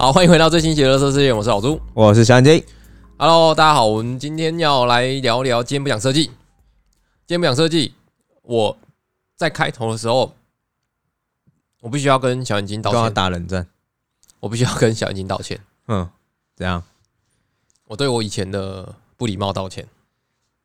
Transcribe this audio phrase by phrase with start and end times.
[0.00, 1.78] 好，欢迎回到最新节的车世界，我是老朱。
[1.92, 2.64] 我是小金。
[3.18, 6.24] Hello，大家好，我们今天要来聊聊今天不讲设计。
[7.26, 7.92] 今天不讲设计，
[8.40, 8.78] 我
[9.36, 10.32] 在开头的时候，
[11.82, 13.66] 我必须要跟小眼睛道刚要歉，打冷战，
[14.40, 16.08] 我必须要跟小眼睛道歉，嗯，
[16.56, 16.82] 怎样？
[17.88, 19.86] 我对我以前的不礼貌道歉。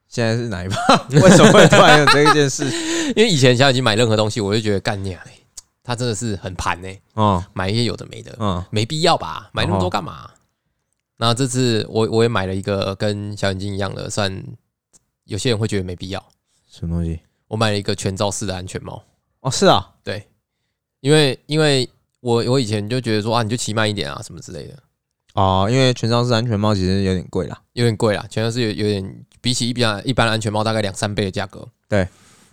[0.07, 0.95] 现在是哪一趴？
[1.11, 2.63] 为什么会突然有这一件事？
[3.17, 5.34] 因为以前小眼睛买任何东西，我就觉得干你啊，欸
[5.85, 9.49] 他真的是很盘呢、嗯，买一些有的没的，嗯，没必要吧？
[9.53, 10.31] 买那么多干嘛？
[11.17, 14.43] 那这次我我也买了一个跟小眼睛一样的，算
[15.23, 16.25] 有些人会觉得没必要。
[16.67, 17.21] 什么东西？
[17.47, 19.01] 我买了一个全罩式的安全帽，
[19.41, 20.27] 哦，是啊，对，
[20.99, 21.87] 因为因为
[22.19, 24.77] 我我以前就觉得说啊，你就骑慢一点啊，什么之类的，
[25.35, 27.61] 哦，因为全罩式安全帽其实有点贵啦。
[27.73, 31.65] 有点贵啦，全罩式有有点比起一般一般的安全帽大概两三倍的价格。
[31.87, 32.07] 对，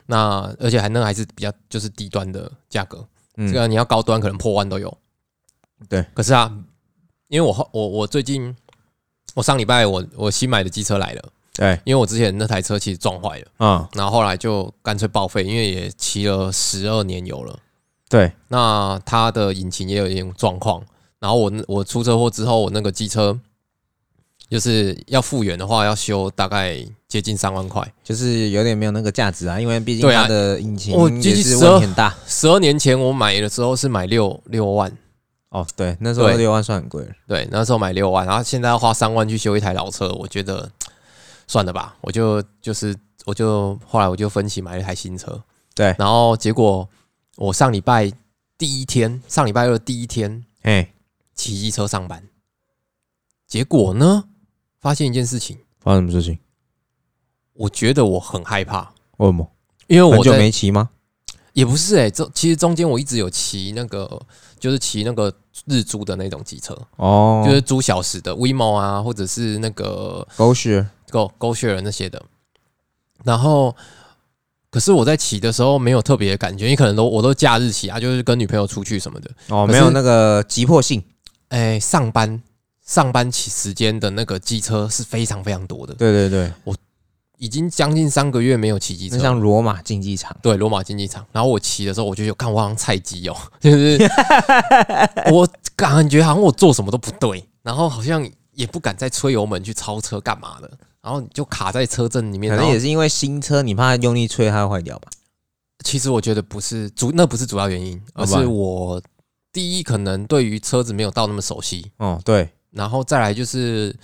[0.06, 3.52] 那而且还那还是比较就是低端的价格，嗯。
[3.52, 4.96] 这个你要高端可能破万都有。
[5.88, 6.52] 对，可是啊，
[7.28, 8.54] 因为我后我我最近
[9.34, 17.58] 我上礼拜我我新买的机车来了，对，因为我之前那台车其实撞坏了，嗯，然后后来就干脆报废，因为也骑了十二年油了。
[18.08, 20.84] 对，那它的引擎也有一点状况，
[21.18, 23.40] 然后我我出车祸之后，我那个机车
[24.52, 26.76] 就是要复原的话，要修大概
[27.08, 27.90] 接近三万块。
[28.04, 32.14] 就是有点没有那个价值啊，因为毕竟它的引擎我也是机器12问题很大。
[32.26, 34.94] 十二年前我买的时候是买六六万，
[35.48, 37.10] 哦，对，那时候六万算很贵了。
[37.26, 40.70] 对，那时候买六万，然后现在要花三万去修一台老车，我觉得
[41.48, 45.42] 算了吧，我就就是我就后来我就分期买了一台新车，
[45.74, 46.86] 对，然后结果
[47.36, 48.12] 我上礼拜
[48.58, 50.92] 第一天，上礼拜二第一天哎，
[51.34, 52.22] 骑机车上班，
[53.48, 54.24] 结果呢，
[54.82, 56.38] 发现一件事情，发生什么事情？
[57.54, 59.50] 我觉得我很害怕，为什么？
[59.86, 60.90] 因为很久我在没骑吗？
[61.54, 64.20] 也不是哎、这其实中间我一直有骑那个，
[64.58, 65.32] 就是骑那个
[65.66, 70.86] 日租的那种机车，哦，就是租小时的 WeMo 啊，或者是那个狗血。
[71.10, 72.22] Go Go Share 那些的。
[73.22, 73.76] 然后，
[74.70, 79.30] 可是我在骑的时候没有特别的感觉，你可能都我都假日骑啊，就是跟女朋友出去什么的。
[79.48, 81.04] 哦，没有那个急迫性。
[81.48, 82.42] 哎、上班
[82.92, 86.76] 上班起时间的那个机车是非常非常多的，对对对，我
[87.38, 90.36] 已经将近三个月没有骑机车像罗马竞技场。
[90.42, 91.24] 对，罗马竞技场。
[91.32, 93.98] 然后我骑的时候，我就有看我好像菜鸡哦， 就是
[95.32, 100.70] 我感觉好像我做什么都不对，然后好像也不敢再吹油门去超车干嘛的，
[101.00, 102.54] 然后你就卡在车阵里面。
[102.54, 105.08] 可能也是因为新车，你怕用力吹它会坏掉吧？
[105.82, 109.02] 其实我觉得不是主，那不是主要原因，而是我
[109.50, 113.94] 第一可能对于车子没有到那么熟悉，哦，对，然后再来就是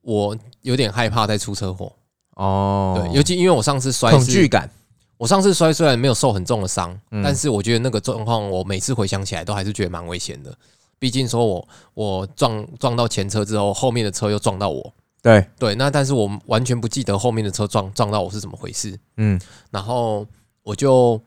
[0.00, 1.92] 我有点害怕再出车祸。
[2.36, 4.70] 哦，对，尤其因为我上次摔是恐惧感。
[5.18, 10.56] 我上次摔虽然没有受很重的伤，嗯但是我觉得那个状况，我每次回想起来都还是觉得蛮危险的。
[10.98, 18.98] 毕竟说我我撞撞到前车之后，后面的车又撞到我，对，对，那但是我完全不记得后面的车撞撞到我是怎么回事。
[19.18, 19.38] 嗯，
[19.70, 20.26] 然后
[20.62, 21.20] 我就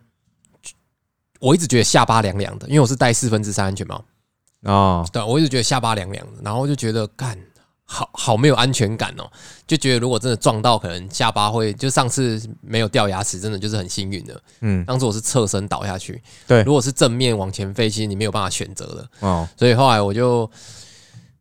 [1.40, 4.04] 我一直觉得下巴凉凉的，因为我是戴四分之三安全帽，
[4.64, 7.38] 哦，对我一直觉得下巴凉凉的，然后就觉得干
[7.86, 9.30] 好好没有安全感哦，
[9.68, 14.42] 就觉得如果真的撞到，可能下巴会就上次没有掉牙齿，真的就是很幸运的。
[14.62, 20.50] 嗯，当时我是侧身倒下去，对如果是正面往前飞，其实你没有办法选择的，哦，所以后来我就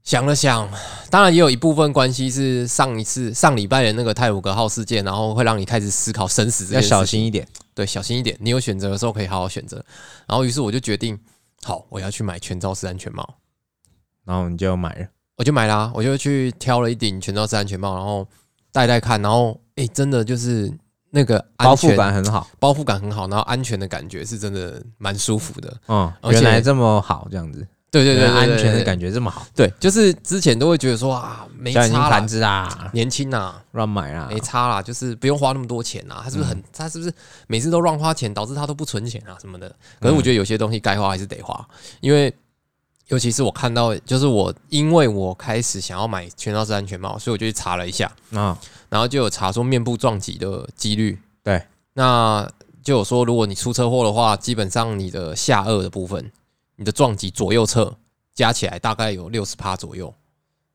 [0.02, 0.68] 想了想，
[1.08, 7.46] 当然也有一部分关系是上一次上礼拜的那个泰晤格号事件，然后会让你开始思考生死这要件事情小心一点。
[7.74, 8.36] 对，小心一点。
[8.40, 9.82] 你有选择的时候可以好好选择。
[10.26, 11.18] 然后，于是我就决定，
[11.64, 13.36] 好，我要去买全罩式安全帽。
[14.24, 15.06] 然后你就买了，
[15.36, 18.26] 我就买啦、我就去挑了一顶全罩式安全帽，然后
[18.70, 20.72] 戴戴看，然后哎，真的就是
[21.10, 22.46] 那个安包全覆感很好。
[22.60, 25.76] 包覆感很好，然后安全的感觉是真的蛮舒服的。
[25.88, 28.82] 嗯，而且原来这么好，这样子，对对对安全的。
[28.82, 29.46] 感觉这么好。
[29.54, 36.22] 对，就是之前都会觉得说啊，没差啦盘，子啊，年轻啊，乱买啊没，差啦，就是不用花那么多钱啊。
[36.24, 36.60] 他是不是很？
[36.72, 37.14] 他是不是
[37.46, 39.72] 每次都乱花钱，导致他都不存钱啊什么的？
[40.00, 41.64] 可是我觉得有些东西该花还是得花，
[42.00, 42.34] 因为
[43.08, 48.58] 尤其是我看到，就是我因为我开始想要买全罩式安全帽，所以我就去查了一下，啊，
[48.88, 51.18] 然后就有查说面部撞击的几率。
[51.44, 51.62] 对，
[51.92, 52.48] 那
[52.82, 56.32] 就有说，如果你出车祸的话，基本上你的下颚的部分，
[56.76, 57.96] 你的撞击左右侧
[58.34, 60.12] 加起来大概有六十趴左右，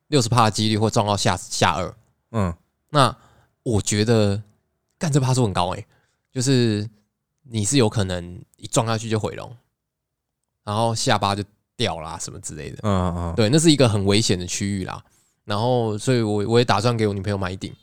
[0.07, 1.93] 六十趴的几率会撞到下下颚。
[2.31, 2.53] 嗯，
[2.89, 3.15] 那
[3.63, 4.41] 我觉得
[4.97, 5.85] 干这趴数很高诶、
[6.31, 6.89] 就是
[7.43, 9.55] 你是有可能一撞下去就毁容，
[10.63, 11.43] 然后下巴就
[11.75, 12.79] 掉啦什么之类的。
[12.83, 15.03] 嗯嗯，对，那是一个很危险的区域啦。
[15.45, 17.73] 然后，所以我我也打算给我女朋友买一顶，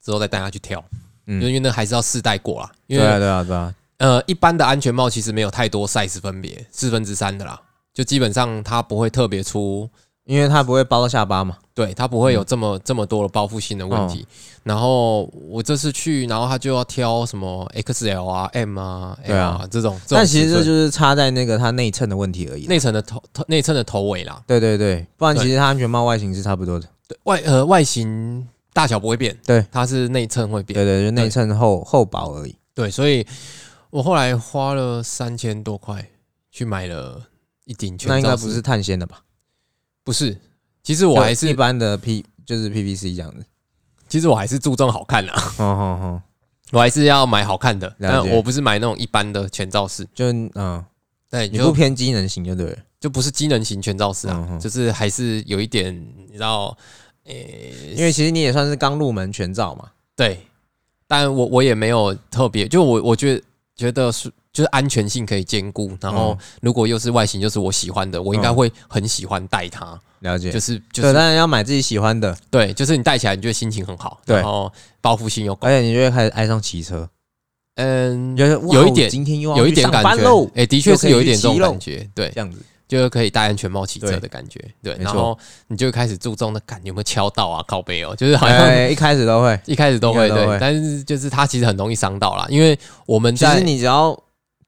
[0.00, 0.84] 之后再带她去跳，
[1.26, 2.72] 嗯因为那还是要试戴过啦。
[2.86, 7.60] 因对啊对啊对啊，呃，一般的安全帽其实没有太多 size 分别，四分之三的啦。
[7.92, 9.88] 就基本上它不会特别出，
[10.24, 11.56] 因为它不会包到下巴嘛。
[11.72, 14.26] 对，它不会有这么、这么多的包覆性的问题。
[14.64, 22.66] 然后我这次去，然后他就要挑什么 XL 啊、M 啊、对 L 啊啊这种，这种但其实这就是差在那个它内衬的问题而已。
[22.66, 26.88] 内衬的头头内衬的头尾啦，对对对，不然其实它安全帽外形是差不多的。
[27.06, 32.56] 对外呃外形大小不会变，对，它是内衬会变，对对，就内衬厚厚薄而已。
[32.74, 33.26] 对，所以
[33.94, 36.04] 我后来花了三千多块
[36.50, 37.28] 去买了
[37.64, 39.22] 一顶全罩式那应该不是碳纤的吧？
[40.02, 40.36] 不是，
[40.82, 43.46] 其实我还是一般的 P 就是 PVC 这样子。
[44.08, 46.22] 其实我还是注重好看啦，哦哦哦，
[46.72, 50.84] 我还是要买好看的，但我不是买那种一般的全罩式，就嗯，
[51.30, 52.78] 对，你不就偏机能型就对了。
[52.98, 56.76] 就不是机能型全罩式啊就是还是有一点你知道，
[57.26, 59.88] 诶、因为其实你也算是刚入门全罩嘛。
[60.16, 60.40] 对，
[61.06, 63.42] 但我我也没有特别，就我我觉得
[63.76, 66.38] 觉得是就是安全性可以兼顾，然后嗯。
[66.62, 68.54] 如果又是外形又是我喜欢的，我应该嗯。
[68.54, 74.36] 会很喜欢戴它，了解，就是就，是当然要买自己喜欢的，对，就是你戴起来你就会心情很好，对。
[74.36, 75.66] 然后包覆性又高。
[75.66, 77.08] 而，且你就会开始爱上骑车，
[77.76, 80.50] 嗯你，觉得有一点今天又要有一点感觉。
[80.54, 82.58] 哎，的确是有一点这种感觉，对，这样子。
[82.94, 85.36] 就是可以戴安全帽骑车的感觉，对，然后
[85.66, 89.58] 你就开始注重的感有没有敲到啊，靠背哦，就是好像哎，一开始都会。
[89.66, 94.16] 一开始都会对但是就是它其实很容易伤到啦，因为我们在其实你只要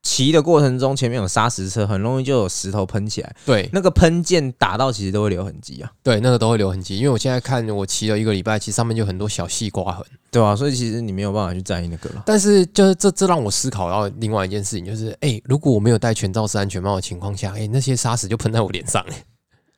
[0.07, 3.69] 骑的过程中，前面有砂石车，很容易就有石头喷起来，对。
[3.73, 10.07] 那个喷溅打到其实都会留痕迹啊，对那个都会留痕迹，因为我现在看我骑了一个礼拜，其实上面就很多小细刮痕。
[10.29, 12.23] 对吧、所以其实你没有办法去在意那个了。
[12.27, 19.25] 但是就是这这让我思考到另外一件事情，就是哎、如果我没有戴全罩式安全帽的情况下，哎、那些砂石就喷在我脸上、哎，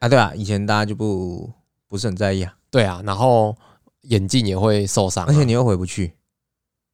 [0.00, 1.48] 啊，对啊，以前大家就不
[1.88, 3.56] 不是很在意啊，对啊，然后
[4.02, 6.12] 眼镜也会受伤啊、而且你又回不去，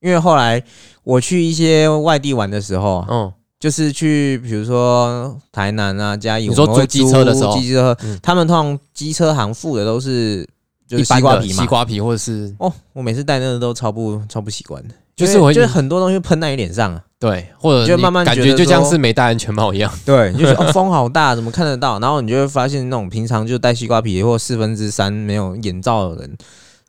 [0.04, 0.62] 因为后来
[1.02, 10.46] 我去一些外地玩的时候啊，嗯，就是去比如说台南啊、嘉义，你说我们会租机车的时候机车嗯，他们通常机车行附的都是
[10.86, 11.66] 就是西瓜皮嘛西。
[11.66, 17.02] 瓜皮或者是哦，我每次戴那个都超不超不习惯的，就是我就是很多东西喷在你脸上啊。
[17.18, 19.90] 对，或者就慢慢觉得觉就像是没戴安全帽一样。
[20.04, 21.98] 对，你就觉得哦风好大，怎么看得到？
[21.98, 26.36] 然后你就会发现那种平常就戴西瓜皮或四分之三没有眼罩的人，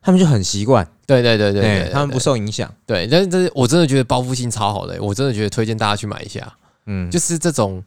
[0.05, 2.71] 他们就很习惯，对对对对对对，他们不受影响。
[2.85, 6.55] 对，但是这我真的觉得包覆性超好的、我真的觉得推荐大家去买一下。
[6.85, 7.83] 嗯，就是这种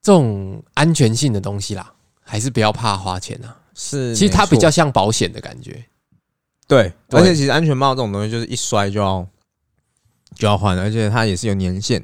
[0.00, 1.92] 这种安全性的东西啦，
[2.22, 3.54] 还是不要怕花钱啊。
[3.74, 5.84] 是，其实它比较像保险的感觉。
[6.66, 9.28] 对，对而且其实安全帽这种东西就是一摔就要
[10.34, 12.02] 就要换，而且它也是有年限。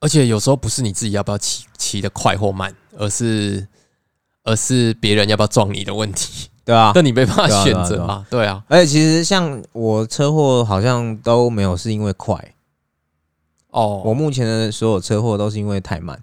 [0.00, 3.64] 而且有时候不是你自己要不要骑骑的快或慢，而是
[4.42, 6.48] 而是别人要不要撞你的问题。
[6.64, 12.54] 对啊，那你没办法选择啊，对啊，而且其实像我车祸好像都没有是因为快，
[13.70, 16.22] 哦，我目前的所有车祸都是因为太慢，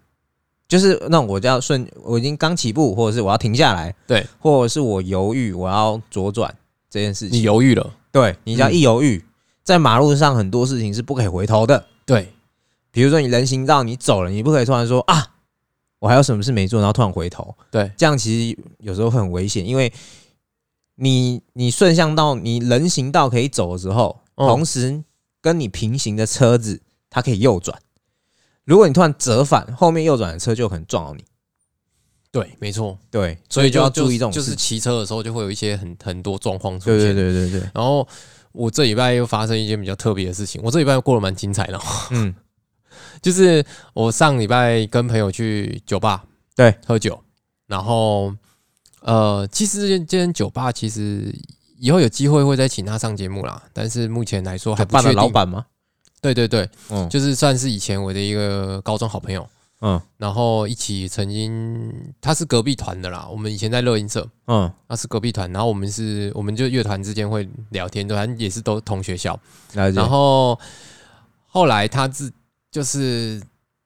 [0.68, 6.54] 就是那我就要顺，我已经刚起步，或者是我要停下来，对，或者是我犹豫我要左转
[6.90, 9.24] 这件事情，你犹豫了，对你只要一犹豫，
[9.64, 12.34] 在马路上很多事情是不可以回头的，对。
[12.94, 15.26] 比如说你人行道你走了，你不可以突然说啊，
[16.00, 17.90] 我还有什么事没做，然后突然回头，对。
[17.96, 19.90] 这样其实有时候很危险，因为
[20.96, 25.04] 你你顺向到你人行道可以走的时候，嗯同时
[25.42, 27.80] 跟你平行的车子它可以右转，
[28.64, 31.24] 如果你突然折返，后面右转的车就可能撞到你。
[32.32, 32.98] 对，没错。
[33.10, 34.58] 对，所以就就要注意这种就是情。
[34.58, 37.16] 骑车的时候就会有一些很很多状况出对现。
[37.16, 38.08] 对对对对，然后
[38.54, 41.82] 我这礼拜又发生一件比较特别的事情，我这礼拜过得蛮精彩的哦，
[42.12, 42.34] 嗯，
[43.22, 46.24] 就是我上礼拜跟朋友去酒吧
[46.56, 47.22] 对喝酒，
[47.68, 48.34] 然后
[49.02, 51.34] 呃，其实这间这间酒吧其实
[51.80, 55.14] 以后有机会会再请他上节目啦，但是目前来说还不确定。
[55.16, 55.66] 老板吗？
[56.22, 59.48] 对对对，嗯就是算是以前我的一个高中好朋友，
[59.82, 61.92] 嗯然后一起曾经
[62.22, 69.40] 他是隔壁团的啦，我们以前在乐音社，嗯，他是隔壁团，然后我们是我们就乐团之间会聊天，对，反正也是都同学校。
[69.74, 70.60] 然后
[71.48, 72.32] 后来他自
[72.70, 73.42] 就是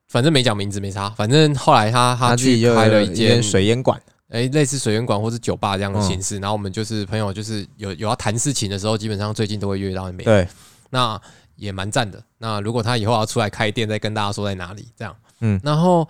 [0.10, 3.98] 反正没讲名字没差，反正后来他他自己就去开了一间水烟馆。
[4.36, 10.48] 哎、类似水源馆或是酒吧这样的嗯形式，然后我们就是朋友，就是有有要谈事情的时候，基本上最近都会约到那边，对，
[10.90, 11.20] 那
[11.56, 12.22] 也蛮赞的。
[12.38, 16.08] 那如果他以后要出来开店，再跟大家说在哪里这样，嗯然后。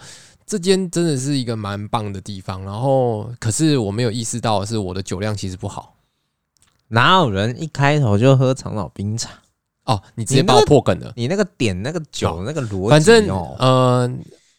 [0.47, 5.95] 这间真的是一个蛮棒的地方，然后可是我没有意识到的是，我的酒量其实不好
[6.89, 9.31] 哪有人一开头就喝长岛冰茶？
[9.85, 9.99] 哦。
[10.13, 13.27] 你直接把我破梗了，你那个点那个酒那个逻辑、哦，反正
[13.57, 14.11] 呃，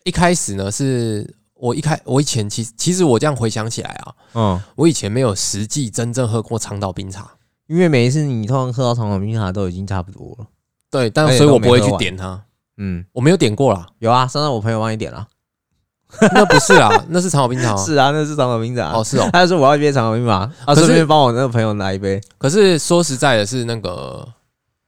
[0.03, 7.31] 一开始呢是我一开我以前其实其实我这样回想起来啊，嗯，我以前没有实际真正喝过长岛冰茶，
[7.67, 10.47] 因为每一次你通常喝到长岛冰茶都已经差不多了。
[10.91, 12.43] 对，但所以我不会去点它，
[12.77, 13.87] 嗯，我没有点过啦。
[13.99, 15.27] 有啊，上次我朋友帮你点了，
[16.33, 17.77] 那不是啊，那是长岛冰茶啊。
[17.85, 18.93] 是啊，那是长岛冰茶。
[18.93, 19.29] 哦，是哦。
[19.33, 22.21] 他就说我要一杯长岛冰茶，啊，顺便帮我那个朋友拿一杯。
[22.39, 24.27] 可是说实在的，是那个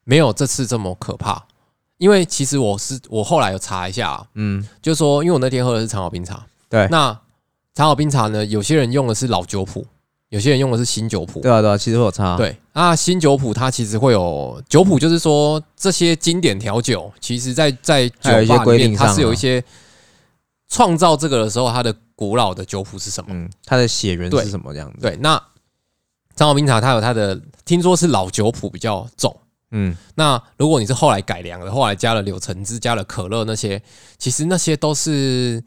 [0.05, 1.43] 没有这次这么可怕，
[1.99, 7.13] 因为其实我是我后来有查一下啊，嗯，就说因为我那天喝的是长岛冰茶，对那
[7.75, 9.87] 长岛冰茶呢，有些人用的是老酒谱，
[10.29, 11.41] 有些人用的是新酒谱。
[11.41, 19.63] 对啊，对啊，其实我有差。，对那，新酒谱它其实会有酒谱，就是说这些经典调酒，其实在在酒吧里面，它是有一些
[20.69, 23.31] 创造这个的时候，它的古老的酒谱是什么？
[23.33, 25.31] 嗯，它的血缘是什么这样子？，对，那
[26.35, 29.35] 长岛冰茶它有它的，听说是老酒谱比较重。
[29.71, 33.81] 嗯，那如果你是后来改良的，后来加了柳橙汁、加了可乐那些，
[34.17, 35.63] 其实那些都是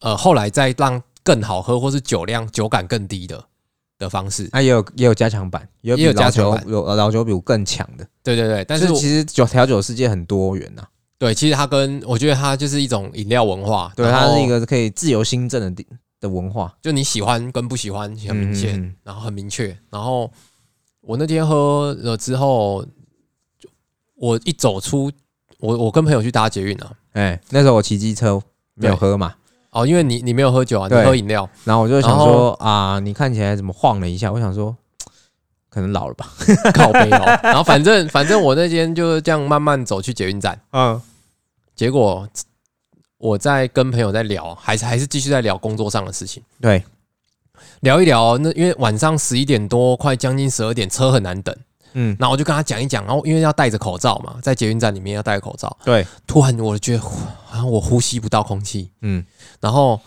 [0.00, 3.44] 呃后来再让更好喝或是酒量酒感更低的
[3.98, 4.48] 的方式。
[4.48, 8.06] 它也有也有加强版，也有比也有加强版有老酒比更强的。
[8.22, 10.82] 对对对，但但是其实酒调酒世界很多元呐，
[11.18, 15.86] 对，其实它跟我觉得它就是一种饮料文化，对，它是一个可以自由新政的地
[16.20, 19.76] 的文化，就你喜欢跟不喜欢很明显，然后很明确。
[19.90, 20.30] 然后
[21.00, 22.84] 我那天喝了之后，
[23.58, 23.68] 就
[24.14, 25.10] 我一走出
[25.58, 28.40] 我我跟朋友去搭捷运啊，哎，那时候我骑机车
[28.74, 29.34] 没有喝嘛，
[29.70, 34.32] 哦，因为你你没有喝酒啊，你对喝饮料，然后我就想说啊，你看起来怎么晃了一下？
[34.32, 34.74] 我想说，
[35.68, 36.32] 可能老了吧。
[36.74, 37.38] 靠背哦。
[37.42, 41.00] 然后反正反正我那天就是这样慢慢走去捷运站，嗯，
[41.76, 42.26] 结果
[43.18, 46.42] 我在跟朋友在聊，还是还是继续在聊工作上的事情。
[46.60, 46.82] 对，
[47.80, 51.54] 聊一聊，那因为晚上十一点多，快将近十二点，车很难等。
[51.92, 59.24] 嗯，然后我就跟他讲一讲，然后因为要戴着口罩嘛，在捷运站里面要戴口罩，对，突然我觉得好像我呼吸不到空气，嗯，
[59.60, 60.00] 然后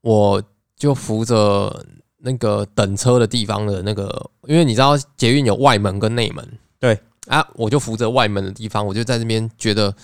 [0.00, 0.42] 我
[0.76, 1.84] 就扶着
[2.18, 6.98] 那个等车的地方的那个，因为你知道捷运有外门跟内门，对。
[7.28, 9.94] 啊，我就扶着外门的地方，我就在这边觉得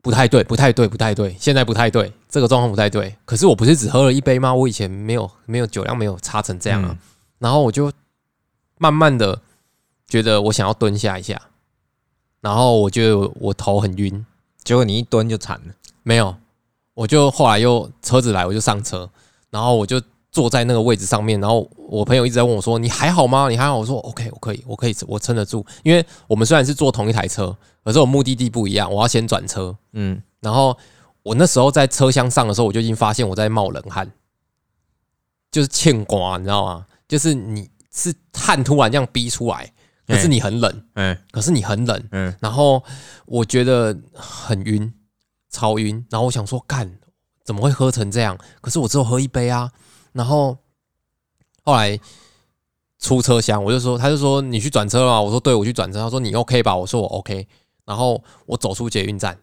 [0.00, 3.12] 不太对，不太对，不太对，现在不太对，这个状况不太对。
[3.24, 4.54] 可是我不是只喝了一杯吗？
[4.54, 6.98] 我以前没有没有酒量没有差成这样啊，嗯。
[7.40, 7.90] 然后我就
[8.78, 9.36] 慢慢的
[10.08, 11.40] 觉得我想要蹲下一下，
[12.40, 14.24] 然后我觉得我头很晕，
[14.62, 15.74] 结果你一蹲就惨了。
[16.02, 16.36] 没有，
[16.94, 19.10] 我就后来又车子来，我就上车，
[19.50, 23.48] 然后我就坐在那个位置上面，然后我朋友一直在问我说：“你还好吗？
[23.48, 29.76] 你还好？”我说：“OK，我可以，我可以，我撑得住。”因为我们虽然是坐同一台车，可是我目的地不一样，我要先转车。
[29.92, 30.76] 嗯，然后
[31.22, 34.12] 我那时候在车厢上的时候，我就已经发现我在冒冷汗，
[35.50, 36.86] 就是欠刮，你知道吗？
[37.08, 39.72] 就是你是汗突然这样逼出来，
[40.06, 42.82] 可是你很冷，哎，可是你很冷，嗯，然后
[43.26, 44.92] 我觉得很晕，
[45.50, 46.04] 超晕。
[46.10, 46.98] 然后我想说，干
[47.44, 48.38] 怎么会喝成这样？
[48.60, 49.72] 可是我只有喝一杯啊。
[50.12, 50.56] 然后
[51.62, 51.98] 后来
[52.98, 55.20] 出车厢，我就说，他就说你去转车了吗？
[55.20, 55.98] 我说对，我去转车。
[55.98, 56.76] 他说你 OK 吧？
[56.76, 57.46] 我说我 OK。
[57.84, 59.38] 然后我走出捷运站，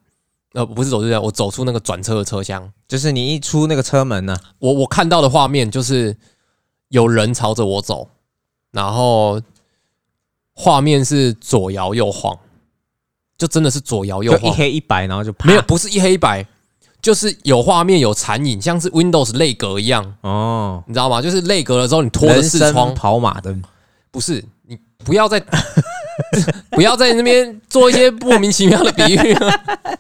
[0.53, 2.71] 呃，不是走出捷运站，我走出那个转车的车厢。
[2.87, 6.17] 就是你一出那个车门呢，我我看到的画面就是
[6.89, 8.09] 有人朝着我走，
[8.71, 9.41] 然后
[10.53, 12.37] 画面是左摇右晃，
[13.37, 14.51] 就真的是左摇右晃。
[14.51, 15.47] 一，黑一白，然后就啪。
[15.47, 16.45] 没有不是一黑一白，
[17.01, 21.21] 就是有画面有残影，像是 Windows 内格一样，哦，你知道吗？
[21.21, 23.61] 就是内格了之后，你拖着人生视窗，跑马灯，
[24.11, 25.39] 不是你不要再
[26.71, 29.37] 不要在那边做一些莫名其妙的比喻。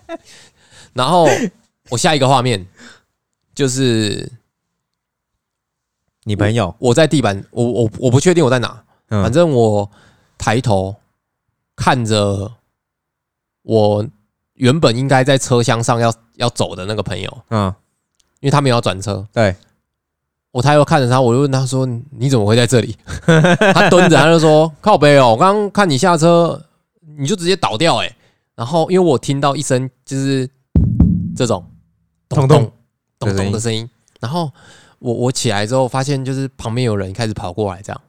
[0.93, 1.27] 然后
[1.89, 2.63] 我下一个画面
[3.55, 4.31] 就是
[6.25, 9.23] 你朋友，我在地板，我我我不确定我在哪，嗯。
[9.23, 9.89] 反正我
[10.43, 10.93] 抬头
[11.73, 12.51] 看着
[13.61, 14.05] 我
[14.55, 17.73] 原本应该在车厢上要要走的那个朋友，嗯，
[18.41, 19.55] 因为他没有要转车，对，
[20.51, 22.97] 我抬头看着他，我就问他说：“你怎么会在这里？”
[23.73, 26.61] 他蹲着，他就说：“靠背哦，我刚刚看你下车，
[27.17, 28.15] 你就直接倒掉哎、欸。”
[28.53, 30.49] 然后因为我听到一声就是
[31.37, 31.65] 这种
[32.27, 32.69] 咚咚
[33.17, 33.45] 咚咚的声音。
[33.45, 34.51] 咚的声音，然后
[34.99, 38.01] 我我起来之后发现就是旁边有人开始跑过来这样，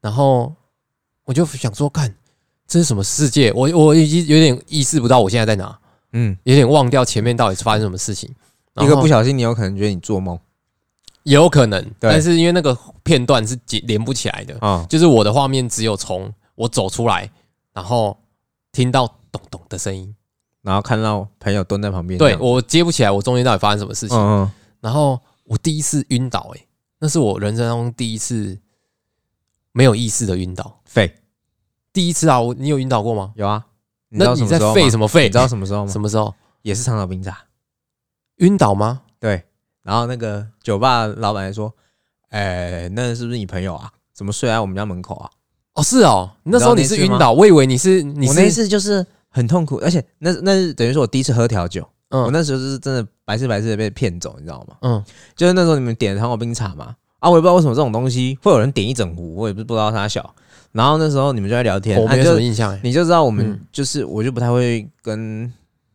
[0.00, 0.52] 然后
[1.26, 2.14] 我就想说，看
[2.66, 3.52] 这是什么世界？
[3.52, 5.78] 我我已经有点意识不到我现在在哪，
[6.12, 8.34] 嗯，有点忘掉前面到底是发生什么事情。
[8.80, 10.38] 一个不小心，你有可能觉得你做梦
[11.22, 17.30] 也有可能，对但是因为那个片段是接连不起来的，啊，就是我的画面只有从我走出来，
[17.72, 18.16] 然后
[18.70, 20.14] 听到咚咚的声音，
[20.62, 24.16] 然后看到朋友蹲在旁边，对我接不起来，我中间到底发生什么事情？
[24.16, 26.60] 嗯嗯，然后我第一次晕倒，哎，
[27.00, 28.56] 那是我人生当中第一次
[29.72, 31.14] 没有意识的晕倒，废
[31.92, 32.40] 第一次啊！
[32.40, 33.32] 我你有晕倒过吗？
[33.36, 33.66] 有啊，
[34.08, 35.22] 你知那你在道什么时候吗废什么废？
[35.24, 35.92] 你知道什么时候吗？
[35.92, 37.36] 什么时候也是长岛冰茶，
[38.36, 39.02] 晕倒吗？
[39.20, 39.42] 对，
[39.82, 41.70] 然后那个酒吧老板还说，
[42.30, 43.92] 哎，那是不是你朋友啊？
[44.14, 45.30] 怎么睡在我们家门口啊？
[45.74, 54.76] 哦，是哦，那时候你是晕倒，我以为你是你我那一是次就是很痛苦，而且那那是等于说我第一次喝调酒，我嗯那时候就是真的白吃白吃的被骗走，你知道吗？
[54.80, 60.34] 嗯，就是那时候你们点的糖果冰茶嘛，啊，我也不知道为什么这种东西会有人点一整壶，我也不不知道它小。
[60.76, 62.80] 然后那时候你们就在聊天，我没什么印象哎。
[62.84, 65.50] 你就知道我们嗯就是，我就不太会跟，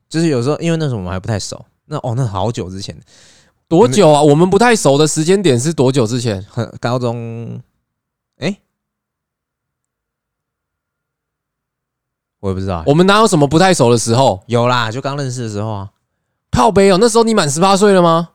[0.10, 3.00] 就是有时候因为那时候我们还不太熟，那哦那好久之前，
[3.68, 4.20] 多久啊？
[4.24, 6.44] 我们不太熟的时间点是多久之前？
[6.50, 7.62] 很高中，
[8.40, 8.58] 哎、
[12.40, 14.42] 我也不知道，我们哪有什么不太熟的时候？
[14.48, 15.90] 有啦，就刚认识的时候啊。
[16.50, 18.30] 靠背哦，那时候你满十八岁了吗？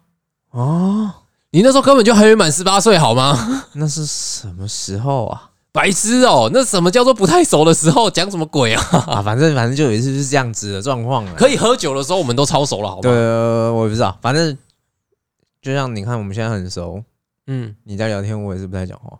[0.52, 1.12] 哦，
[1.50, 3.36] 你那时候根本就还没满十八岁，好吗？
[3.74, 5.50] 那是什么时候啊？
[5.76, 8.10] 白痴哦，那什么叫做不太熟的时候？
[8.10, 8.82] 讲什么鬼啊？
[9.06, 11.34] 啊，反正反正就有一次是这样子的状况了。
[11.34, 13.02] 可以喝酒的时候，我们都超熟了，好吗？
[13.02, 14.56] 对，，我也不知道，反正
[15.60, 17.04] 就像你看，我们现在很熟，
[17.46, 19.18] 嗯，你在聊天，我也是不太讲话。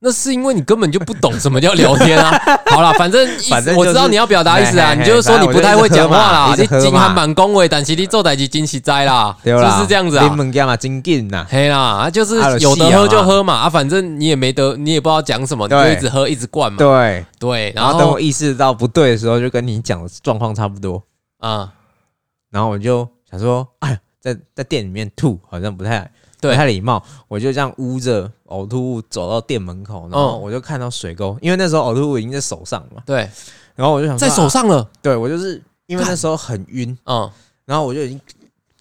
[0.00, 2.30] 那是因为你根本就不懂什么叫聊天啊。
[2.70, 10.28] 好了，反正反正我知道你要表达意思啊，你就是说你不太会讲话啦，你反正我就一直喝嘛金汉版恭维，但是你做代志真实在啦，就是这样子啊。
[10.28, 11.44] 你们干嘛真紧呐？
[11.48, 16.78] 嘿啦，啊就是有得喝就喝嘛，啊，反正你也没得，你也不知道讲什么，你就一直喝一直灌嘛。
[16.78, 21.02] 对，对，然然后等我意识到不对的时候，就跟你讲的状况差不多，
[21.40, 21.72] 啊，
[22.50, 26.08] 然后我就想说，哎，在在店里面吐好像不太
[26.40, 30.42] 不对太礼貌，我就这样捂着呕吐物走到店门口，然后嗯。
[30.42, 33.28] 我就看到水沟，因为那时候呕吐物已经在手上嘛，对，
[33.74, 37.30] 然后我就想说在手，啊上了，对我就是因为那时候很晕，嗯
[37.64, 38.20] 然后我就已经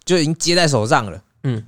[0.06, 1.62] 就已经接在手上了，嗯，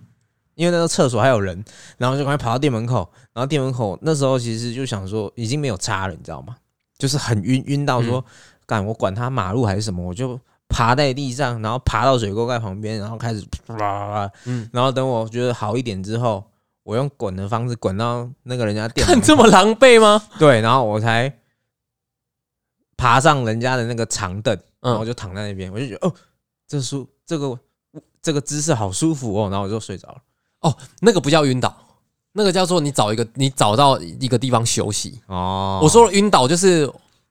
[0.56, 1.64] 因为那个厕所还有人，
[1.98, 6.56] 然后就赶快跑到店门口，然后店门口那时候其实就想说已经没有差了，你知道吗？
[6.98, 8.24] 就是很晕，晕到说，
[8.66, 14.32] 干、我管他马路还是什么，我就爬在地上，然后爬到水沟盖旁边，然后开始啪啪啪
[14.72, 16.44] 然后等我觉得好一点之后，
[16.84, 20.22] 我用滚的方式滚到那个人家店看 这么狼狈吗？
[20.40, 21.34] 对，然后我才
[22.96, 26.14] 爬上人家的那个长凳，然后就躺在那边，我就觉得哦，
[26.68, 27.60] 这舒这个
[28.22, 30.18] 这个姿势好舒服哦，然后我就睡着了。
[30.62, 31.74] 哦那个不叫晕倒，
[32.34, 35.22] 那个叫做你找一个你找到一个地方休息。
[35.28, 36.82] 哦，我说晕倒就是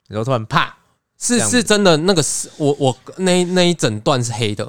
[0.09, 0.74] 然后突然啪
[1.18, 4.64] 是是真的，那个是我我那那一整段是黑的，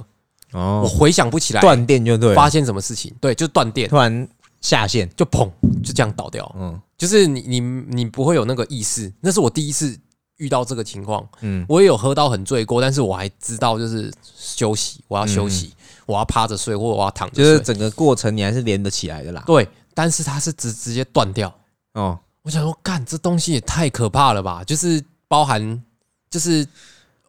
[0.52, 4.28] 我哦，回想不起来断电就对了，发现什么事情，对，就断电，突然
[4.60, 5.50] 下线，就砰
[5.84, 6.80] 就这样倒掉，嗯。
[6.98, 9.98] 就是你你你不会有那个意识，那是我第一次
[10.36, 11.26] 遇到这个情况。
[11.40, 11.66] 嗯。
[11.70, 15.72] 我也有喝到很醉过，但是我还知道就是休息，我要休息，
[16.06, 19.42] 我要趴着睡或者我要躺着，就是整个过程你还是连得起来的啦。
[19.46, 21.54] 对，但是它是直直接断掉。
[21.94, 24.62] 哦，我想说，干这东西也太可怕了吧！
[24.66, 25.82] 就是包含
[26.30, 26.64] 就是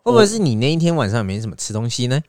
[0.03, 2.21] 会不会是你那一天晚上没什么吃东西呢？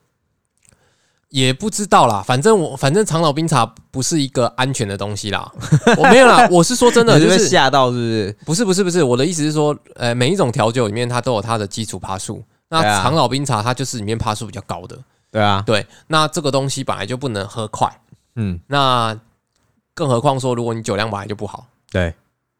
[1.29, 5.49] 也不知道啦，反正我反正长岛冰茶不是一个安全的东西啦，
[5.97, 8.65] 我没有啦， 我是说真的，就是吓到是不是？
[8.65, 14.99] 不是不是不是，我的意思是说，呃，每一种调酒里面它都有它的基础趴数，那长岛冰茶它就是里面趴数比较高的，
[15.31, 17.89] 对啊，对，那这个东西本来就不能喝快，
[18.35, 19.17] 嗯，那
[19.93, 22.13] 更何况说如果你酒量本来就不好，对，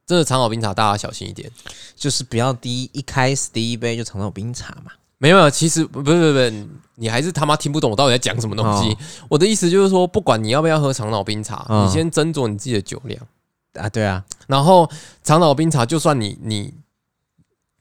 [0.05, 1.49] 真的长岛冰茶大家小心一点。
[1.95, 4.91] 就是不要第一一开始第一杯就长岛冰茶嘛。
[5.17, 8.91] 没有，其实不不不不，你还是他妈听不懂我到底在讲什么东西。
[8.91, 8.97] 哦
[9.29, 13.21] 我的意思就是说，不管你要不要喝长岛冰茶，嗯你先斟酌你自己的酒量。
[13.73, 14.89] 啊，对啊，然后
[15.23, 16.73] 长岛冰茶，就算你你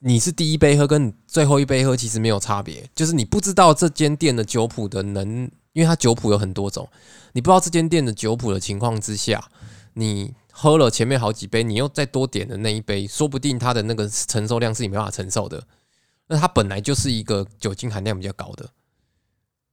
[0.00, 6.88] 你是第一杯喝，跟最后一杯喝其实没有差别，就是你不知道这间店的酒谱的能，因为它酒谱有很多种，
[7.32, 9.42] 你不知道这间店的酒谱的情况之下，
[9.94, 15.62] 你喝了前面好几杯，你又再多点的那一杯，说不定它的那个承受量是你没办法承受的。
[16.28, 18.68] 那它本来就是一个酒精含量比较高的，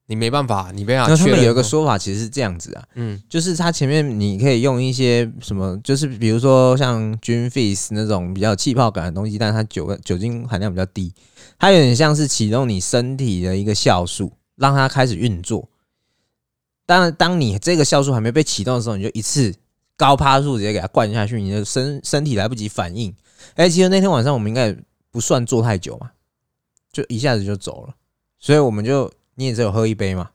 [0.06, 1.28] 你没办法，你没办法那他。
[1.28, 11.14] 们有一个说法其实是这样子啊，嗯就是它前面你可以用一些什么，就是比如说像 Gin Fizz 那种比较有气泡感的东西，但是它酒酒精含量比较低，
[11.60, 15.70] 它有点像是启动你身体的一个酵素，让它开始运作。
[16.86, 19.54] 当然，当你这个酵素还没被启动的时候，你就一次
[19.98, 23.14] 高趴数直接给它灌下去，你的身身体来不及反应。
[23.56, 24.78] 哎、其实那天晚上我们应该也
[25.12, 26.12] 不算坐太久嘛，
[26.94, 27.94] 就一下子就走了，
[28.40, 30.30] 所以我们就你也只有喝一杯嘛，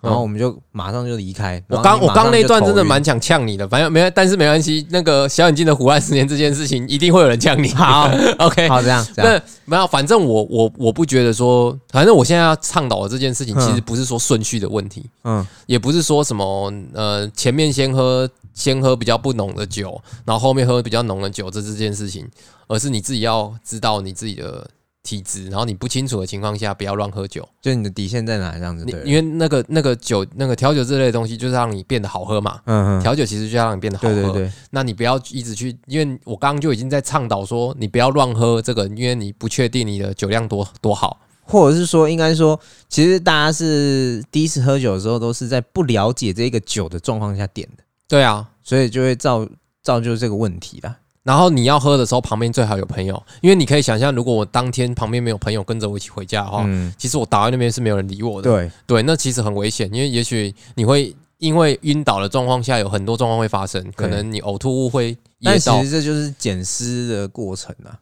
[0.00, 1.62] 然后我们就马上就离开。
[1.68, 4.84] 我刚我刚那段真的蛮想呛你的，反正没，但是没关系。
[4.90, 7.68] 那个小眼镜的胡乱十年这件事情，一定会有人呛你。
[7.70, 22.28] 好， OK，好这样这样，那没有，反正我我我不觉得说，反正我现在要倡导的这件事情，嗯其实不是说顺序的问题，嗯也不是说什么呃前面先喝先喝比较不浓的酒，然后后面喝比较浓的酒，这这件事情，
[22.68, 24.68] 而是你自己要知道你自己的
[25.02, 27.48] 体质，然后你不清楚的情况下，不要乱喝酒。
[27.60, 32.60] 就你的底线在哪这样子因为那个那个酒那个调酒这类的东西，就是让你变得好喝嘛。
[32.66, 41.18] 嗯嗯，调酒其实就要让你变得好喝，对对对，那你不要一直去，因为我刚刚就已经在倡导说，你不要乱喝这个，因为你不确定你的酒量多多好。
[41.44, 49.48] 或者是说，应该说，其实大家是第一次喝酒的时候，都是在不了解这个酒的状况下点的，对啊，所以就会造
[49.82, 50.98] 造就这个问题啦。
[51.22, 58.50] 然后你要喝的时候，旁边最好有朋友，因为你可以想象，如果我当天旁边没有朋友跟着我一起回家的话，嗯，其实我倒在那边是没有人理我的。
[58.50, 65.90] 对，对，那其实很危险，因为也许你会因为晕倒的状况下，有很多状况会发生，可能你呕吐物会但其实。
[65.90, 68.00] 这就是捡尸的过程啊。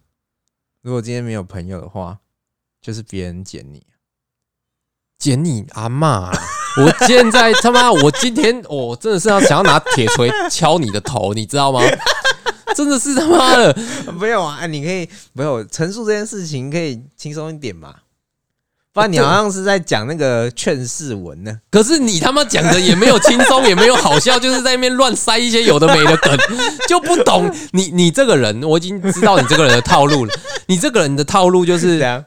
[0.82, 2.18] 如果今天没有朋友的话，
[2.80, 3.82] 就是别人捡你。
[5.18, 6.32] 捡你阿嬷啊！
[6.76, 11.80] 我现在他妈，我今天我真的是要想要拿铁锤敲你的头，你知道吗？
[12.76, 13.76] 真的是他妈的，
[14.18, 17.94] 没有啊，你可以没有陈述这件事情，可以轻松一点嘛。
[18.92, 21.58] 不然你好像是在讲那个劝世文呢。
[21.70, 26.36] 可是你他妈讲的也没有轻松，也没有好笑，就是在那边乱塞一些有的没的梗，
[26.88, 30.32] 就不懂你你这个人，我已经知道你这个人的套路了。
[30.66, 32.24] 你这个人的套路就是？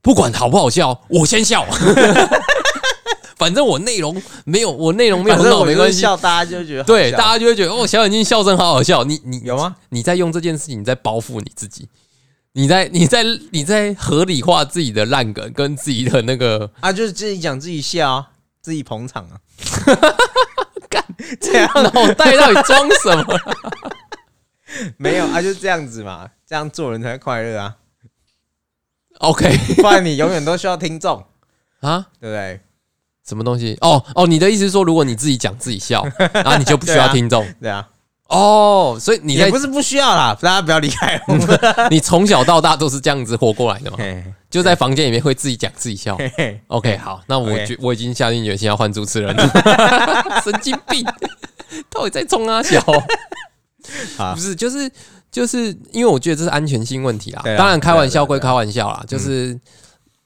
[0.00, 1.66] 不管好不好笑，我先笑。
[3.36, 6.00] 反正我内容没有，我内容没有很好，没关系。
[6.00, 9.04] 笑，大家就会觉得对，大家就会觉得哦，小眼睛笑声好好笑。
[9.04, 9.76] 你你有吗？
[9.90, 11.88] 你在用这件事情在包袱你自己，
[12.52, 18.30] 你在你在你在合理化自己的烂梗跟自己的那个啊，就是自己讲自己笑啊，
[18.62, 19.40] 自己捧场啊。
[20.90, 21.04] 干
[21.40, 23.40] 这样脑袋到底装什么？
[24.98, 27.76] 没有啊，就这样子嘛，这样做人才快乐啊。
[29.18, 31.24] OK 不然你永远都需要听众，
[31.80, 32.08] 啊？
[32.20, 32.60] 对不对？
[33.26, 33.76] 什么东西？
[33.80, 37.88] 哦哦，你的意思是说，如果你自己讲自己笑， 然后你就不需要听众对啊，
[38.28, 38.96] 哦？
[39.00, 41.60] 所以你也不是不需要啦，大家不要离开我们。
[41.90, 43.98] 你从小到大都是这样子活过来的嘛？
[44.50, 46.16] 就在房间里面会自己讲自己笑。
[46.68, 49.48] OK，好，那我决我已经下定决心要换主持人了，
[50.44, 51.04] 神经病，
[51.90, 52.80] 到底在冲啊小？
[54.34, 54.90] 不是，就是
[55.30, 57.42] 就是因为我觉得这是安全性问题啦。
[57.44, 59.58] 啊当然开玩笑归开玩笑啦，就是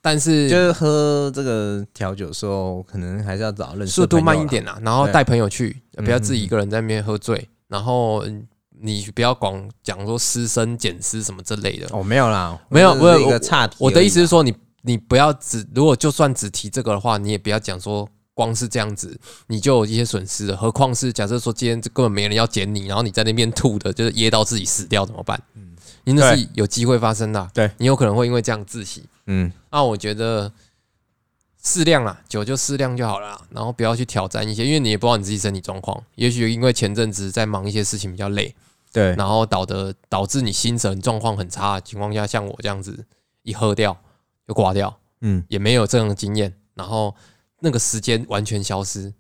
[0.09, 8.47] 但是就是喝这个调酒的时候，可能还是要找认识速度慢一点啦，然后带朋友去，嗯不要自己一个人在那边喝醉，然后嗯
[8.81, 11.87] 你不要光讲说师生捡尸什么之类的。
[11.91, 13.69] 哦，没有啦，没有我有一个差。
[13.77, 20.57] 我的意思是说，你你不要只如果就算只提这个的话，你也不要讲说光是这样子你就有一些损失了。
[20.57, 25.39] 何况是假设说今天这根本没人要捡你，然后你在那边吐的，就是噎到自己死掉怎么办？
[25.55, 29.05] 嗯，你那是有机会发生的啊、对你有可能会因为这样窒息。
[29.31, 30.53] 嗯，那我觉得
[31.63, 38.55] 适量啦，酒就适量就好了啦，然后不要去挑战一些，因为你也不知道你自己身体状况，也许因为前阵子在忙一些事情比较累，
[38.91, 43.05] 对，然后导的导致你心神状况很差的情况下，像我这样子
[43.43, 43.97] 一喝掉
[44.47, 47.15] 就挂掉，嗯，也没有这样的经验，然后
[47.61, 49.13] 那个时间完全消失，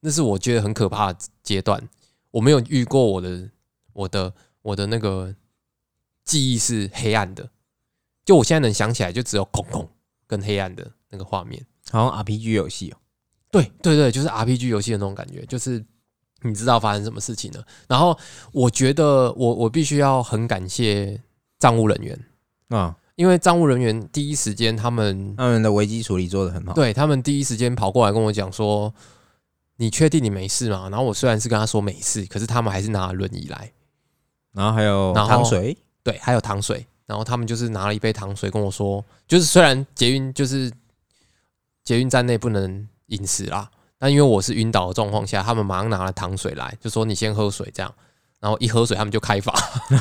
[0.00, 1.88] 那是我觉得很可怕的阶段。
[2.30, 3.50] 我没有遇过我的
[3.92, 4.32] 我的
[4.62, 5.34] 我的那个
[6.24, 7.50] 记忆是黑暗的，
[8.24, 9.88] 就我现在能想起来，就只有空空
[10.26, 11.64] 跟黑暗的那个画面。
[11.90, 12.96] 好像 RPG 游戏哦，
[13.50, 15.84] 对对对，就是 RPG 游戏的那种感觉，就是
[16.42, 17.66] 你知道发生什么事情了。
[17.88, 18.16] 然后
[18.52, 21.20] 我觉得我我必须要很感谢
[21.58, 22.26] 账务人员，
[22.68, 26.72] 啊，因为账务人员第一时间他们他们的危机处理做的很好。
[26.74, 28.94] 对他们第一时间跑过来跟我讲说
[29.78, 33.72] ：“你确定你没事吗？”然后我虽然是跟他说没事，可是他们还是拿轮椅来，
[34.52, 36.86] 然后还有糖水，对，还有糖水。
[37.10, 40.70] 然后他们就是拿了一杯糖水跟我说，就是虽然捷运就是
[41.82, 43.68] 捷运站内不能饮食啦，
[43.98, 47.92] 但因为我是晕倒的状况下，他们马上拿了糖水来，就说你先喝水这样。
[48.38, 49.52] 然后一喝水，他们就开罚，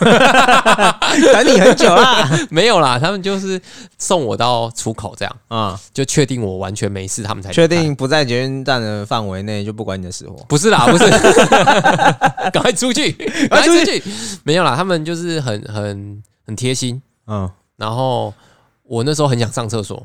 [1.33, 2.25] 等你很久啦。
[2.49, 3.61] 没有啦，他们就是
[3.97, 10.37] 送我到出口这样，啊，就确定我完全没事，他们才确定不在捷运站的范围内，就不管你的死活。
[10.47, 11.03] 不是啦，不是，
[12.53, 13.11] 赶快出去，
[13.49, 14.01] 赶快出去。
[14.43, 16.99] 没有啦，他们就是很很很贴心。
[17.27, 18.33] 嗯，然后
[18.81, 20.03] 我那时候很想上厕所，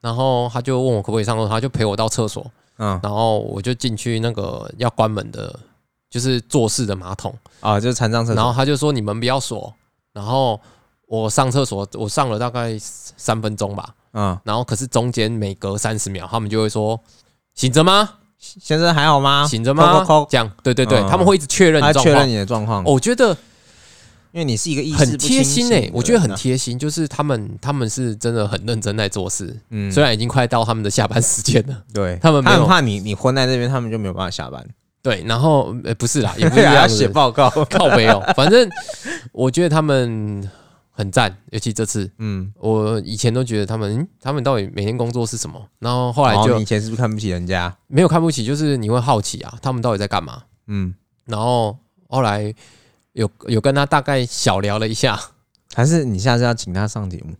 [0.00, 5.58] 然后他就问我可不可以上厕所，他就陪我到厕所，嗯，然后我就进去那个要关门的，
[6.08, 8.36] 就是坐式的马桶，啊，就是残障厕所。
[8.36, 9.74] 然后他就说你门不要锁，
[10.12, 10.60] 然后
[11.08, 16.98] 我上厕所，我上了大概三分钟吧，嗯，然后可是中间每隔三十秒，他们就会说
[17.54, 18.08] 醒着吗？
[18.38, 19.46] 先生还好吗？
[19.48, 20.04] 醒着吗？
[20.28, 21.46] 这样，对对对，嗯他们会一直。
[21.46, 21.82] 确认
[22.28, 23.34] 你的状况，我觉得
[24.34, 26.34] 因为你是一个意识很贴心诶、清醒的我觉得很。
[26.34, 34.66] 贴心，就是他们他们是真的很认真在做事，嗯虽然已经快到他们的下班时间了，对他们没有怕你你昏在那边，他们就没有办法下班，
[35.00, 37.48] 对，然后呃不是啦，也不是 对啊，要写报告。
[37.48, 38.68] 靠背哦， 反正
[39.30, 40.50] 我觉得他们
[40.90, 45.64] 很赞，尤其这次，嗯，我以前都觉得他们，嗯，他们到底每天工作是什么？
[45.78, 47.72] 然后后来就哦以前是不是看不起人家？
[47.86, 50.42] 没有看不起，就是你会好奇啊，他们到底在干嘛？
[50.66, 50.92] 嗯，
[51.26, 52.52] 然后后来
[53.14, 55.18] 有有跟他大概小聊了一下，
[55.74, 57.34] 还是你下次要请他上节目？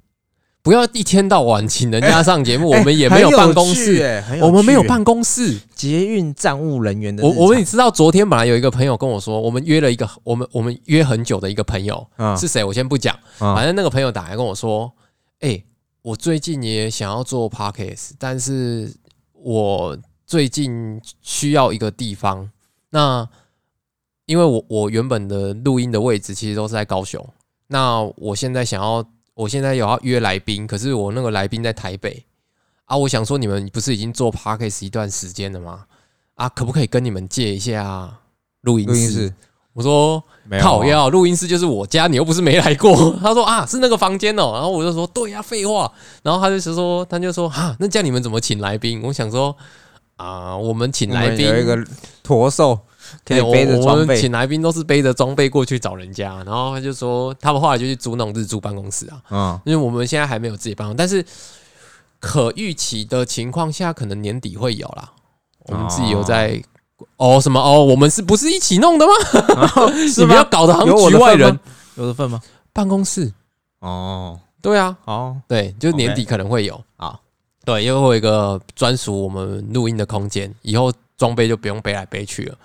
[0.63, 5.61] 不要一天到晚请人家上节目，我们也没有办公室，我们没有办公室。
[5.75, 7.23] 捷运站务人员的。
[7.23, 14.91] 我我们也知道，昨天本来有一个朋友跟我说，我们约了一个我们我们约很久的一个朋友嗯是谁，我先不讲，嗯反正那个朋友打来跟我说，
[15.41, 15.63] 哎、
[16.01, 18.91] 我最近也想要做 podcast，但是
[19.35, 22.49] 我最近需要一个地方。
[22.89, 23.29] 那
[24.27, 27.27] 因为我我原本的录音的位置其实都是在高雄，
[27.67, 32.25] 那我现在想要，我现在有要约来宾，可是我那个来宾在台北
[32.87, 35.85] 啊，我想说你们不是已经做 podcast 一段时间了吗？
[36.35, 38.19] 啊，可不可以跟你们借一下
[38.63, 39.33] 录音室？
[39.73, 42.95] 我说没有啊靠要录音室就是我家，你又不是没来过。
[43.21, 44.53] 他说啊，是那个房间哦。
[44.55, 45.93] 然后我就说对呀、废话。
[46.23, 49.03] 然后他就说，他就说啊，那叫你们怎么请来宾？
[49.03, 49.57] 我想说
[50.17, 51.85] 啊，我们请来宾有一个
[52.23, 52.79] 驼兽
[53.25, 56.35] 可以我背着装备我们请，来宾都是背着装备过去找人家。
[56.45, 61.25] 然后他就说，他们后来就去租那种日租办公室啊，嗯，因为我们现在还没有自己办公，但是
[62.21, 65.13] 可预期的情况下，可能年底会有啦。
[65.67, 66.63] 我们自己有在。
[67.17, 67.85] 哦，什么哦？
[67.85, 69.13] 我们是不是一起弄的吗？
[70.09, 70.45] 是你们要？
[70.45, 71.59] 搞得好有像局外人。
[71.97, 72.41] 有的份吗？
[72.73, 73.33] 办公室，
[73.81, 77.19] 哦，对啊，哦，对，就年底可能会有啊，
[77.65, 82.57] 对，因为会有一个专属我们录音的空间，以后装备就不用背来背去了，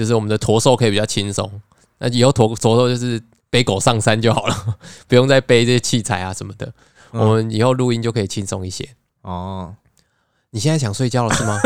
[0.00, 1.60] 就是我们的驼兽可以比较轻松。
[1.98, 6.72] 那以后驼驼兽就是背狗上山就好了，不用再背这些器材啊什么的。
[7.12, 8.88] 嗯我们以后录音就可以轻松一些。
[9.20, 9.74] 哦，
[10.52, 11.60] 你现在想睡觉了是吗？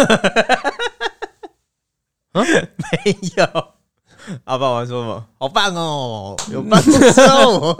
[2.34, 3.46] 没有。
[4.42, 5.24] 阿爸玩说什么？
[5.38, 7.76] 好棒哦，有办公室哦。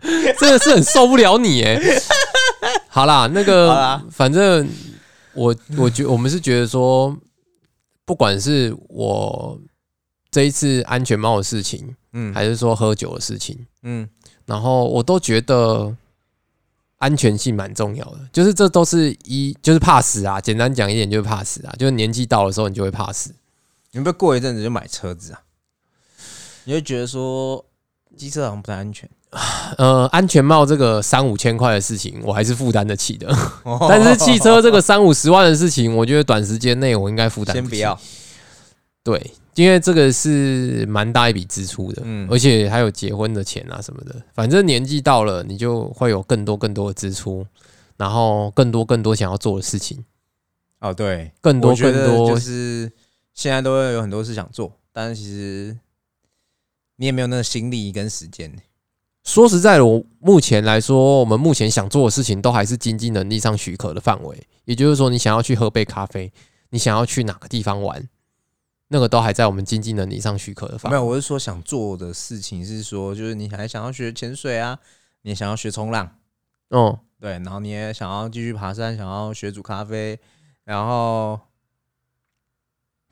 [0.40, 1.78] 真的是很受不了你哎。
[2.88, 4.66] 好啦，那好个反正
[5.34, 7.14] 我我觉我们是觉得说，
[8.04, 9.60] 不管是我
[10.30, 14.08] 这一次安全帽的事情，嗯还是说喝酒的事情，嗯，
[14.46, 15.96] 然后我都觉得
[16.98, 23.34] 安全性蛮重要的，就是这都是一就是怕死啊，简单讲一点就是怕死啊，就是年纪到的时候你就会怕死。
[23.90, 25.42] 你会不会过一阵子就买车子啊？
[26.64, 27.62] 你会觉得说
[28.16, 29.08] 机车好像不太安全，
[29.78, 33.34] 呃，安全帽这个三五千块的事情，我还是负担得起的。
[33.62, 37.98] 哦但是汽车这个三五十万的事情，我觉得短时间内我应该负担先不要。
[39.02, 44.14] 对，因为这个是蛮大一笔支出的，嗯而且还有结婚的钱啊什么的。
[44.34, 47.46] 反正年纪到了，你就会有更多更多的支出，
[47.96, 50.04] 然后更多更多想要做的事情，
[50.80, 52.92] 哦，对，更多更多就是
[53.32, 55.78] 现在都会有很多事想做，但是其实
[56.96, 58.52] 你也没有那个心力跟时间。
[59.24, 64.46] 说实在的，我目前来说，我们目前想做的事情都还是经济能力上许可的范围。
[64.64, 66.32] 也就是说，你想要去喝杯咖啡，
[66.70, 68.08] 你想要去哪个地方玩，
[68.88, 70.98] 那个都还在我们经济能力上许可的范围。
[70.98, 74.78] 没有，我是说想做的事情是说，就是你还想要学潜水啊，
[75.22, 76.16] 你也想要学冲浪，
[76.70, 80.18] 嗯，对，然后你也想要继续爬山，想要学煮咖啡，
[80.64, 81.38] 然后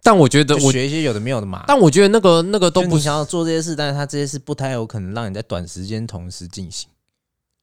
[0.02, 1.64] 但我觉得就我，学一些有的没有的嘛。
[1.66, 6.88] 但我觉得那个那个都不你想要做这些事，但是它这些事不太有可能让你在短时间同时进行，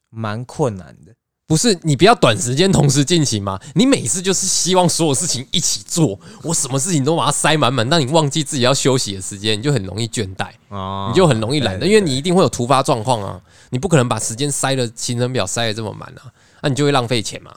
[0.10, 1.13] 蛮困难的。
[1.47, 3.58] 不是你不要短时间同时进行嘛？
[3.73, 16.30] 你每次就是希望所有事情一起做，我什么事情都把它塞满满，让你忘记自己要休息的时间，你就很容易倦怠，哦你就很容易懒的，对因为你一定会有突发状况啊，你不可能把时间塞的行程表塞的这么满啊，
[16.62, 17.56] 那、你就会浪费钱嘛，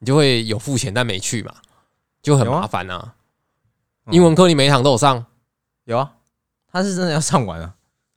[0.00, 1.54] 你就会有付钱但没去嘛，
[2.20, 3.14] 就很麻烦啊。
[4.08, 5.24] 嗯英文课你每一堂都有上，
[5.84, 6.10] 有啊，
[6.72, 7.70] 他是真的要上完啊，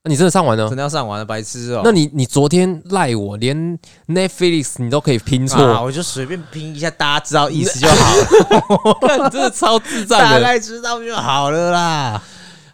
[0.03, 0.77] 那你真的上完了真？
[0.77, 3.77] 的要上完了，白痴哦、那你你昨天赖我，连
[4.07, 10.41] Netflix 你都可以拼错，啊，我就随便拼一下，大家知道意思就好了， 看你真的超智障大的。
[10.41, 12.23] 概知道就好了啦。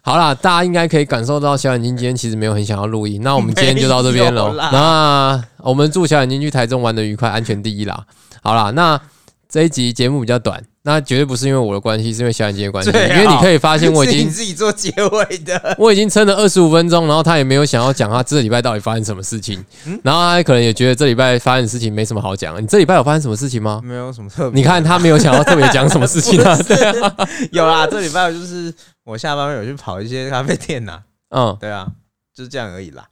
[0.04, 3.22] 好啦，大家应该可以感受到小眼睛今天其实没有很想要录音。
[3.24, 4.56] 那我们今天就到这边了 没有。
[4.56, 8.06] 啦那我们祝小眼睛去台中玩的愉快，安全第一啦。
[8.42, 9.02] 好啦，那
[9.50, 12.89] 这一集节目比较短，那绝对不是因为我的关系，是因为小眼睛的关系。
[12.91, 22.63] 因为你可以发现我已 是你经自己做结尾的，我已经撑了二十五分钟，然后他也没有想要讲他这礼拜到底发生什么事情，嗯然后他可能也觉得这礼拜发生的事情没什么好讲。
[22.63, 23.82] 你这礼拜有发生什么事情吗？
[23.84, 24.58] 没有什么特别。
[24.58, 26.56] 你看他没有想要特别讲什么事情啊？
[26.63, 27.15] 对啊，
[27.52, 28.73] 有啦，这礼拜就是
[29.04, 31.86] 我下班有去跑一些咖啡店呐、嗯，对啊，
[32.34, 33.10] 就是这样而已啦。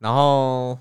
[0.00, 0.76] 然后，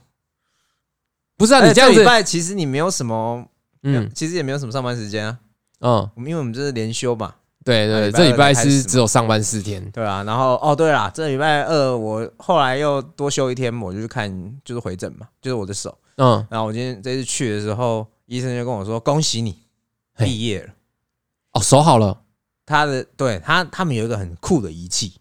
[1.38, 3.46] 不是啊，你这样子，拜其实你没有什么，
[3.84, 5.38] 嗯嗯，其实也没有什么上班时间啊。
[5.80, 9.90] 嗯，我们因为我们这是连休嘛，对对，这礼拜是只有上班四天。
[9.92, 10.24] 对啊。
[10.24, 15.98] 然后哦，对啦，这礼拜二我后来又多休一天，我就去看就是回诊嘛，就是我的手。
[16.18, 19.58] 嗯，然后我今天这次去的时候，医生就跟我说：“恭喜你
[20.18, 20.74] 毕业了。
[21.54, 22.22] 哦，手好了，”
[22.68, 25.14] 他的对他他们有一个很酷的仪器，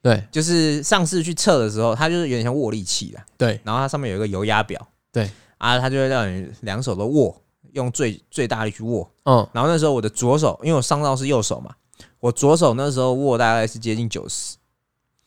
[0.00, 0.26] 对。
[0.32, 3.60] 就是上次去测的时候，它就是有点像握力器啦，对。
[3.62, 5.30] 然后它上面有一个油压表，对。
[5.58, 7.41] 啊，它就会让你两手都握，
[7.72, 9.10] 用最最大力去握。
[9.24, 11.72] 嗯，然后那时候我的左手，因为我伤到是右手嘛，
[12.20, 14.56] 我左手那时候握大概是接近九十，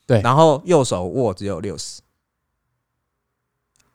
[0.06, 0.20] 对。
[0.22, 2.00] 然后右手握只有六十，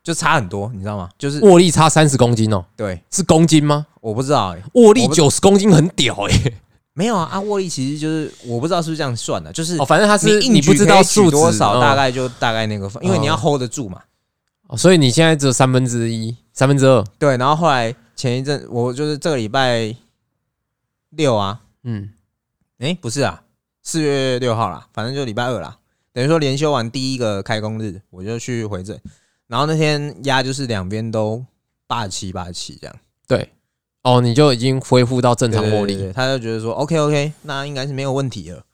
[0.02, 1.08] 就差很多，你知道吗？
[1.18, 3.86] 就是握力差三十公斤哦，对，是公斤吗？
[4.00, 6.52] 我不知道哎、握力九十公斤很屌哎、
[6.92, 11.80] 没有啊，啊，握力其实就是我不知道是不是这样算的，就是哦，反正它是你不知道数多少，嗯。
[11.80, 13.38] 大概就大概那个，因为你要嗯。
[13.38, 14.02] hold 得住嘛。
[14.66, 19.96] 哦所以你现在只有三分之一、三分之二，对，然后后来前一阵我就是这个礼拜
[21.10, 22.10] 六啊，嗯，
[22.78, 23.42] 诶，不是啊，
[23.82, 25.76] 四月六号啦，反正就礼拜二啦。
[26.12, 28.96] 等于说连休完第一个开工日，我就去回诊，
[29.48, 31.44] 然后那天压就是两边都
[31.88, 33.50] 八十七八十七这样，对，
[34.04, 38.64] 哦，你就已经恢复到正常握力，他就觉得说 OK OK，那应该是没有问题了，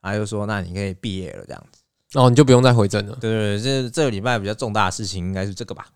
[0.00, 1.80] 他就说那你可以毕业了这样子。
[2.16, 3.18] 哦，你就不用再回诊了。
[3.20, 5.88] 对对对，这这个礼拜比较重大的事情应该是这个吧？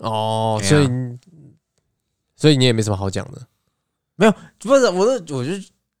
[0.00, 0.86] 哦，所以
[2.40, 3.42] 所以你也没什么好讲的，
[4.16, 5.50] 没有不是，我是我就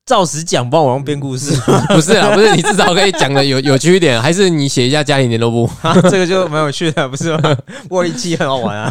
[0.06, 1.54] 照实讲，帮我用编故事，
[1.94, 5.70] 不是啊，不是你至少可以讲的有 有趣一点，还是你写一下家庭联络簿，
[6.10, 7.56] 这个就蛮有趣的，不是吗？
[7.90, 8.90] 握力器很好玩啊。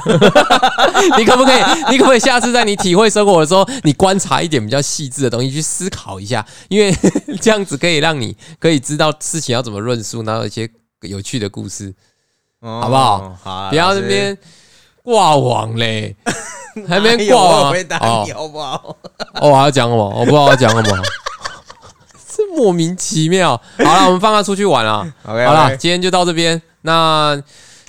[1.18, 1.62] 你可不可以？
[1.92, 6.96] 你可不可以下次在你体会生活的时候，你观察一点比较细致的东西，去思考一下，因为
[7.42, 10.70] 这样子可以让你可以知道事情要怎么论述，然后一些
[11.02, 11.94] 有趣的故事，
[12.62, 13.38] 好好不好？
[13.44, 14.38] 好啊，不要那边
[15.04, 16.16] 挂网嘞，
[16.88, 18.96] 还没挂我网回答哦你好不好？
[19.36, 20.10] 哦，我还要讲什么？
[20.10, 21.04] 我不知道要讲什么，
[22.18, 23.60] 是莫名其妙。
[23.78, 25.12] 好了，我们放他出去玩了。
[25.24, 26.62] 好了，今天就到这边。
[26.82, 27.42] 那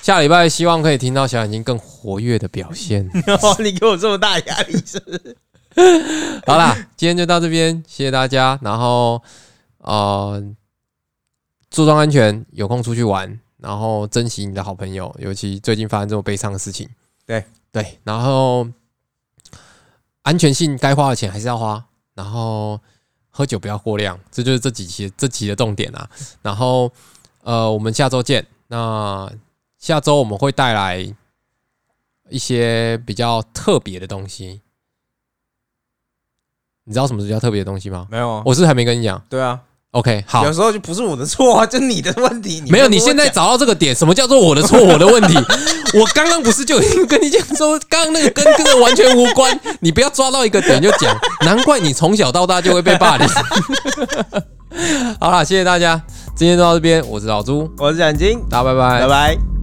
[0.03, 3.09] 下礼拜希望可以听到小眼睛更活跃的表现。
[3.63, 5.37] 你给我这么大压力是不是？
[6.47, 8.59] 好啦，今天就到这边，谢谢大家。
[8.63, 9.23] 然后
[9.79, 10.43] 呃，
[11.71, 16.89] 注重安全，有空出去玩，然后珍惜你的好朋友，尤其最近发生这么悲伤的事情。
[17.25, 18.67] 对对，然后
[20.23, 22.81] 安全性该花的钱还是要花，然后
[23.31, 26.11] 喝酒不要过量，这就是这几期这期的重点啊。
[26.43, 26.91] 然后
[27.43, 28.47] 呃，我们下周见。
[28.69, 29.31] 那
[29.79, 31.15] 下周我们会带来
[32.29, 34.61] 一些比较特别的东西。
[36.85, 38.07] 你知道什么是比较特别的东西吗？
[38.11, 39.25] 没有啊，我是还没跟你讲。
[39.29, 42.63] 对啊，OK，好有，时候就不是我的错啊， 就你的问题。
[42.69, 45.35] 没有，你现在找到这个点，什么叫做我的错，我的问题？
[45.99, 51.13] 我刚刚不是就已经跟你讲说，刚刚那个跟这个完全无关， 你不要抓到一个点就讲，
[51.45, 53.29] 难怪你从小到大就会被霸凌。
[55.19, 56.01] 好了，谢谢大家，
[56.37, 59.09] 今天就到这边，我是老朱，我是蒋金，大家拜拜拜。
[59.09, 59.60] 拜。